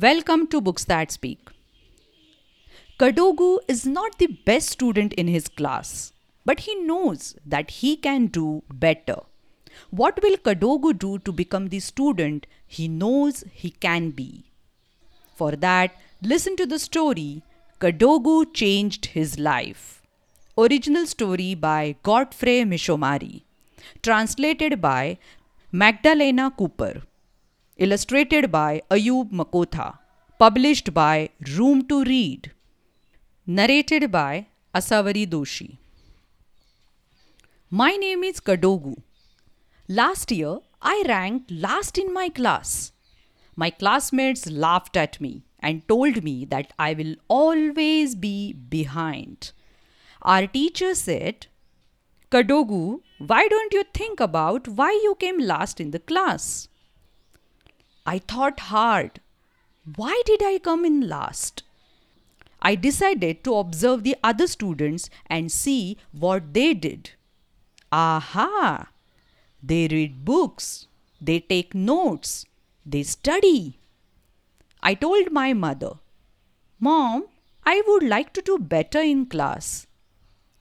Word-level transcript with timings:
Welcome 0.00 0.46
to 0.46 0.62
Books 0.62 0.84
That 0.84 1.12
Speak. 1.12 1.50
Kadogu 2.98 3.58
is 3.68 3.84
not 3.84 4.16
the 4.16 4.28
best 4.46 4.70
student 4.70 5.12
in 5.12 5.28
his 5.28 5.48
class, 5.48 6.14
but 6.46 6.60
he 6.60 6.74
knows 6.76 7.36
that 7.44 7.70
he 7.70 7.96
can 7.96 8.28
do 8.28 8.62
better. 8.72 9.16
What 9.90 10.18
will 10.22 10.38
Kadogu 10.38 10.98
do 10.98 11.18
to 11.18 11.30
become 11.30 11.68
the 11.68 11.80
student 11.80 12.46
he 12.66 12.88
knows 12.88 13.44
he 13.52 13.68
can 13.68 14.12
be? 14.12 14.46
For 15.34 15.52
that, 15.56 15.94
listen 16.22 16.56
to 16.56 16.64
the 16.64 16.78
story 16.78 17.42
Kadogu 17.78 18.50
Changed 18.54 19.04
His 19.04 19.38
Life. 19.38 20.00
Original 20.56 21.06
story 21.06 21.54
by 21.54 21.96
Godfrey 22.02 22.62
Mishomari. 22.62 23.42
Translated 24.02 24.80
by 24.80 25.18
Magdalena 25.70 26.50
Cooper. 26.50 27.02
Illustrated 27.78 28.52
by 28.52 28.82
Ayub 28.90 29.32
Makotha. 29.32 29.98
Published 30.38 30.92
by 30.92 31.30
Room 31.56 31.88
to 31.88 32.04
Read. 32.04 32.52
Narrated 33.46 34.12
by 34.12 34.48
Asavari 34.74 35.26
Doshi. 35.26 35.78
My 37.70 37.92
name 37.92 38.24
is 38.24 38.40
Kadogu. 38.40 38.96
Last 39.88 40.30
year, 40.30 40.58
I 40.82 41.02
ranked 41.08 41.50
last 41.50 41.96
in 41.96 42.12
my 42.12 42.28
class. 42.28 42.92
My 43.56 43.70
classmates 43.70 44.50
laughed 44.50 44.98
at 44.98 45.18
me 45.18 45.44
and 45.58 45.88
told 45.88 46.22
me 46.22 46.44
that 46.44 46.74
I 46.78 46.92
will 46.92 47.14
always 47.28 48.14
be 48.14 48.52
behind. 48.52 49.52
Our 50.20 50.46
teacher 50.46 50.94
said, 50.94 51.46
Kadogu, 52.30 53.00
why 53.18 53.48
don't 53.48 53.72
you 53.72 53.84
think 53.94 54.20
about 54.20 54.68
why 54.68 54.90
you 55.02 55.16
came 55.18 55.38
last 55.38 55.80
in 55.80 55.90
the 55.90 56.00
class? 56.00 56.68
I 58.04 58.18
thought 58.18 58.60
hard. 58.60 59.20
Why 59.96 60.22
did 60.26 60.42
I 60.42 60.58
come 60.58 60.84
in 60.84 61.08
last? 61.08 61.62
I 62.60 62.74
decided 62.76 63.42
to 63.44 63.54
observe 63.56 64.04
the 64.04 64.16
other 64.22 64.46
students 64.46 65.10
and 65.26 65.50
see 65.50 65.96
what 66.12 66.54
they 66.54 66.74
did. 66.74 67.10
Aha! 67.90 68.88
They 69.62 69.88
read 69.88 70.24
books, 70.24 70.86
they 71.20 71.40
take 71.40 71.74
notes, 71.74 72.46
they 72.86 73.02
study. 73.02 73.78
I 74.82 74.94
told 74.94 75.30
my 75.30 75.52
mother, 75.52 75.94
Mom, 76.80 77.26
I 77.64 77.82
would 77.86 78.02
like 78.02 78.32
to 78.32 78.42
do 78.42 78.58
better 78.58 79.00
in 79.00 79.26
class. 79.26 79.86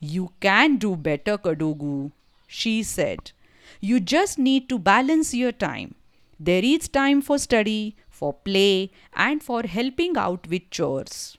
You 0.00 0.32
can 0.40 0.76
do 0.76 0.96
better, 0.96 1.38
Kadogu, 1.38 2.12
she 2.46 2.82
said. 2.82 3.32
You 3.80 4.00
just 4.00 4.38
need 4.38 4.68
to 4.68 4.78
balance 4.78 5.32
your 5.32 5.52
time. 5.52 5.94
There 6.42 6.64
is 6.64 6.88
time 6.88 7.20
for 7.20 7.38
study, 7.38 7.96
for 8.08 8.32
play, 8.32 8.90
and 9.12 9.42
for 9.42 9.62
helping 9.64 10.16
out 10.16 10.48
with 10.48 10.70
chores. 10.70 11.36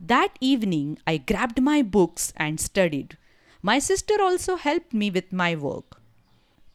That 0.00 0.36
evening, 0.40 0.98
I 1.06 1.18
grabbed 1.18 1.62
my 1.62 1.80
books 1.82 2.32
and 2.36 2.58
studied. 2.58 3.16
My 3.62 3.78
sister 3.78 4.14
also 4.20 4.56
helped 4.56 4.92
me 4.92 5.12
with 5.12 5.32
my 5.32 5.54
work. 5.54 6.00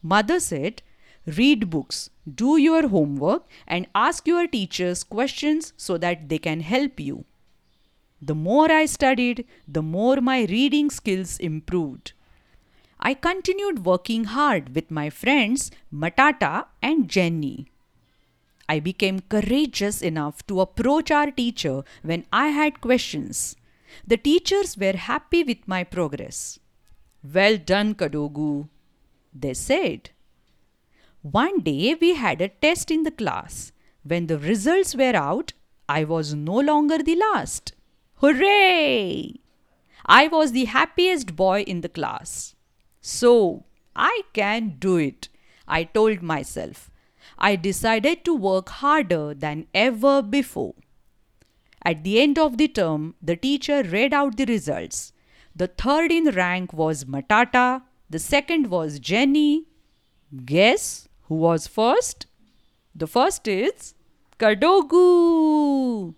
Mother 0.00 0.38
said, 0.38 0.82
Read 1.26 1.68
books, 1.70 2.08
do 2.32 2.56
your 2.56 2.86
homework, 2.86 3.48
and 3.66 3.88
ask 3.96 4.28
your 4.28 4.46
teachers 4.46 5.02
questions 5.02 5.72
so 5.76 5.98
that 5.98 6.28
they 6.28 6.38
can 6.38 6.60
help 6.60 7.00
you. 7.00 7.24
The 8.22 8.36
more 8.36 8.70
I 8.70 8.86
studied, 8.86 9.44
the 9.66 9.82
more 9.82 10.20
my 10.20 10.44
reading 10.44 10.88
skills 10.88 11.36
improved. 11.38 12.12
I 13.00 13.14
continued 13.14 13.84
working 13.84 14.24
hard 14.24 14.74
with 14.74 14.90
my 14.90 15.08
friends 15.08 15.70
Matata 15.92 16.66
and 16.82 17.08
Jenny. 17.08 17.68
I 18.68 18.80
became 18.80 19.20
courageous 19.20 20.02
enough 20.02 20.46
to 20.48 20.60
approach 20.60 21.10
our 21.10 21.30
teacher 21.30 21.84
when 22.02 22.26
I 22.32 22.48
had 22.48 22.80
questions. 22.80 23.56
The 24.06 24.16
teachers 24.16 24.76
were 24.76 24.96
happy 24.96 25.42
with 25.42 25.66
my 25.66 25.84
progress. 25.84 26.58
Well 27.22 27.56
done, 27.56 27.94
Kadogu, 27.94 28.68
they 29.32 29.54
said. 29.54 30.10
One 31.22 31.60
day 31.60 31.94
we 32.00 32.14
had 32.14 32.40
a 32.40 32.48
test 32.48 32.90
in 32.90 33.04
the 33.04 33.10
class. 33.10 33.72
When 34.02 34.26
the 34.26 34.38
results 34.38 34.94
were 34.94 35.16
out, 35.16 35.52
I 35.88 36.04
was 36.04 36.34
no 36.34 36.58
longer 36.58 36.98
the 36.98 37.16
last. 37.16 37.72
Hooray! 38.16 39.34
I 40.04 40.28
was 40.28 40.52
the 40.52 40.66
happiest 40.66 41.34
boy 41.36 41.62
in 41.62 41.80
the 41.80 41.88
class. 41.88 42.54
So, 43.00 43.64
I 43.94 44.22
can 44.32 44.76
do 44.78 44.96
it, 44.96 45.28
I 45.66 45.84
told 45.84 46.22
myself. 46.22 46.90
I 47.38 47.56
decided 47.56 48.24
to 48.24 48.34
work 48.34 48.68
harder 48.68 49.34
than 49.34 49.66
ever 49.74 50.22
before. 50.22 50.74
At 51.84 52.04
the 52.04 52.20
end 52.20 52.38
of 52.38 52.58
the 52.58 52.68
term, 52.68 53.14
the 53.22 53.36
teacher 53.36 53.82
read 53.82 54.12
out 54.12 54.36
the 54.36 54.44
results. 54.44 55.12
The 55.54 55.68
third 55.68 56.12
in 56.12 56.30
rank 56.30 56.72
was 56.72 57.04
Matata, 57.04 57.82
the 58.10 58.18
second 58.18 58.68
was 58.68 58.98
Jenny. 58.98 59.66
Guess 60.44 61.08
who 61.22 61.36
was 61.36 61.66
first? 61.66 62.26
The 62.94 63.06
first 63.06 63.46
is 63.46 63.94
Kadogu. 64.38 66.14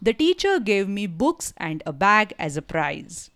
The 0.00 0.12
teacher 0.12 0.60
gave 0.60 0.88
me 0.88 1.06
books 1.06 1.52
and 1.56 1.82
a 1.84 1.92
bag 1.92 2.34
as 2.38 2.56
a 2.56 2.62
prize. 2.62 3.30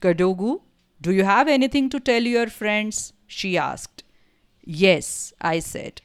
Kadogu, 0.00 0.60
do 1.00 1.12
you 1.12 1.24
have 1.24 1.48
anything 1.48 1.88
to 1.90 2.00
tell 2.00 2.22
your 2.22 2.48
friends? 2.48 3.12
she 3.26 3.56
asked. 3.56 4.04
Yes, 4.64 5.32
I 5.40 5.60
said. 5.60 6.02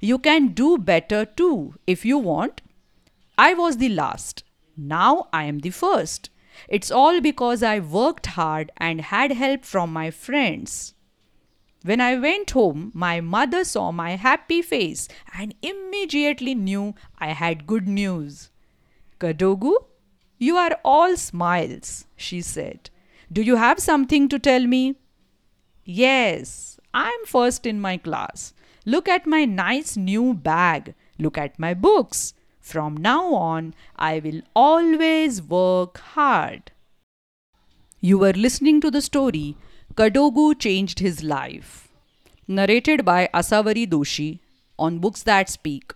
You 0.00 0.18
can 0.18 0.48
do 0.48 0.78
better 0.78 1.24
too 1.24 1.74
if 1.86 2.04
you 2.04 2.18
want. 2.18 2.60
I 3.38 3.54
was 3.54 3.76
the 3.76 3.88
last. 3.88 4.42
Now 4.76 5.28
I 5.32 5.44
am 5.44 5.60
the 5.60 5.70
first. 5.70 6.30
It's 6.68 6.90
all 6.90 7.20
because 7.20 7.62
I 7.62 7.78
worked 7.78 8.26
hard 8.26 8.72
and 8.76 9.00
had 9.00 9.32
help 9.32 9.64
from 9.64 9.92
my 9.92 10.10
friends. 10.10 10.94
When 11.84 12.00
I 12.00 12.16
went 12.16 12.50
home, 12.50 12.90
my 12.94 13.20
mother 13.20 13.64
saw 13.64 13.90
my 13.90 14.16
happy 14.16 14.62
face 14.62 15.08
and 15.34 15.54
immediately 15.62 16.54
knew 16.54 16.94
I 17.18 17.28
had 17.28 17.66
good 17.66 17.88
news. 17.88 18.50
Kadogu, 19.18 19.74
you 20.38 20.56
are 20.56 20.78
all 20.84 21.16
smiles, 21.16 22.06
she 22.16 22.40
said. 22.40 22.90
Do 23.32 23.40
you 23.40 23.56
have 23.56 23.78
something 23.78 24.28
to 24.28 24.38
tell 24.38 24.66
me? 24.66 24.96
Yes, 25.84 26.78
I'm 26.92 27.24
first 27.24 27.64
in 27.64 27.80
my 27.80 27.96
class. 27.96 28.52
Look 28.84 29.08
at 29.08 29.26
my 29.26 29.46
nice 29.46 29.96
new 29.96 30.34
bag. 30.34 30.94
Look 31.18 31.38
at 31.38 31.58
my 31.58 31.72
books. 31.72 32.34
From 32.60 32.94
now 32.96 33.32
on, 33.34 33.74
I 33.96 34.18
will 34.18 34.42
always 34.54 35.40
work 35.40 35.96
hard. 35.98 36.72
You 38.00 38.18
were 38.18 38.34
listening 38.34 38.82
to 38.82 38.90
the 38.90 39.00
story 39.00 39.56
Kadogu 39.94 40.58
Changed 40.58 40.98
His 40.98 41.22
Life, 41.22 41.88
narrated 42.46 43.02
by 43.04 43.30
Asavari 43.32 43.88
Doshi 43.88 44.40
on 44.78 44.98
Books 44.98 45.22
That 45.22 45.48
Speak. 45.48 45.94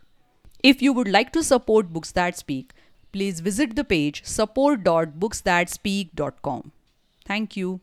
If 0.63 0.81
you 0.81 0.95
would 0.95 1.09
like 1.09 1.33
to 1.33 1.43
support 1.43 1.93
Books 1.93 2.13
That 2.13 2.39
Speak, 2.39 2.73
please 3.13 3.41
visit 3.41 3.77
the 3.77 3.85
page 3.85 4.25
support.booksthatspeak.com. 4.25 6.73
Thank 7.27 7.57
you. 7.57 7.81